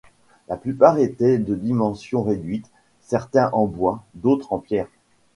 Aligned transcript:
La 0.47 0.57
plupart 0.57 0.97
était 0.97 1.37
de 1.37 1.53
dimension 1.53 2.23
réduite, 2.23 2.71
certains 3.01 3.51
en 3.53 3.67
bois, 3.67 4.03
d'autres 4.15 4.51
en 4.51 4.57
pierre. 4.57 4.87